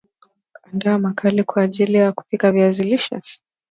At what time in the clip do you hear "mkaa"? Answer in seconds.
0.97-1.43